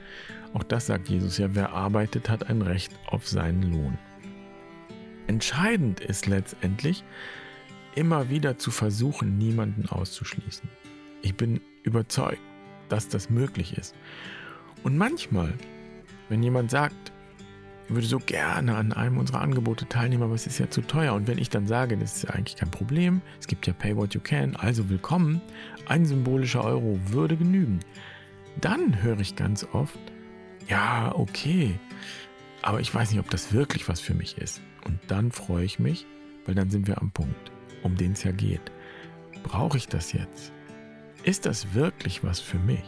auch 0.54 0.64
das 0.64 0.86
sagt 0.86 1.08
Jesus 1.08 1.38
ja, 1.38 1.54
wer 1.54 1.70
arbeitet, 1.70 2.28
hat 2.28 2.50
ein 2.50 2.60
Recht 2.60 2.92
auf 3.06 3.28
seinen 3.28 3.62
Lohn. 3.62 3.96
Entscheidend 5.28 6.00
ist 6.00 6.26
letztendlich, 6.26 7.04
immer 7.94 8.28
wieder 8.28 8.58
zu 8.58 8.72
versuchen, 8.72 9.38
niemanden 9.38 9.88
auszuschließen. 9.88 10.68
Ich 11.22 11.36
bin 11.36 11.60
überzeugt, 11.84 12.42
dass 12.88 13.06
das 13.06 13.30
möglich 13.30 13.78
ist. 13.78 13.94
Und 14.82 14.96
manchmal, 14.96 15.52
wenn 16.28 16.42
jemand 16.42 16.70
sagt, 16.70 17.12
er 17.88 17.94
würde 17.94 18.06
so 18.06 18.18
gerne 18.18 18.76
an 18.76 18.92
einem 18.92 19.18
unserer 19.18 19.40
Angebote 19.40 19.86
teilnehmen, 19.88 20.22
aber 20.22 20.34
es 20.34 20.46
ist 20.46 20.58
ja 20.58 20.70
zu 20.70 20.80
teuer. 20.82 21.14
Und 21.14 21.26
wenn 21.26 21.38
ich 21.38 21.50
dann 21.50 21.66
sage, 21.66 21.96
das 21.96 22.16
ist 22.16 22.22
ja 22.24 22.30
eigentlich 22.30 22.56
kein 22.56 22.70
Problem, 22.70 23.20
es 23.40 23.46
gibt 23.46 23.66
ja 23.66 23.72
Pay 23.72 23.96
What 23.96 24.14
You 24.14 24.20
Can, 24.20 24.56
also 24.56 24.88
willkommen, 24.88 25.40
ein 25.86 26.06
symbolischer 26.06 26.64
Euro 26.64 26.98
würde 27.06 27.36
genügen, 27.36 27.80
dann 28.60 29.02
höre 29.02 29.20
ich 29.20 29.36
ganz 29.36 29.66
oft, 29.72 29.98
ja, 30.68 31.12
okay, 31.14 31.78
aber 32.62 32.80
ich 32.80 32.94
weiß 32.94 33.10
nicht, 33.10 33.20
ob 33.20 33.28
das 33.30 33.52
wirklich 33.52 33.88
was 33.88 34.00
für 34.00 34.14
mich 34.14 34.38
ist. 34.38 34.62
Und 34.86 34.98
dann 35.08 35.32
freue 35.32 35.64
ich 35.64 35.78
mich, 35.78 36.06
weil 36.46 36.54
dann 36.54 36.70
sind 36.70 36.86
wir 36.86 37.00
am 37.00 37.10
Punkt, 37.10 37.52
um 37.82 37.96
den 37.96 38.12
es 38.12 38.22
ja 38.22 38.32
geht. 38.32 38.72
Brauche 39.42 39.76
ich 39.76 39.88
das 39.88 40.12
jetzt? 40.12 40.52
Ist 41.24 41.46
das 41.46 41.74
wirklich 41.74 42.24
was 42.24 42.40
für 42.40 42.58
mich? 42.58 42.84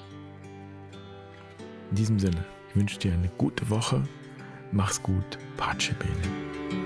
In 1.95 1.99
diesem 1.99 2.19
Sinne, 2.19 2.45
ich 2.69 2.75
wünsche 2.75 2.99
dir 2.99 3.13
eine 3.13 3.29
gute 3.39 3.71
Woche. 3.71 4.03
Mach's 4.73 5.01
gut. 5.01 5.39
Pace 5.57 5.95
bene. 5.97 6.84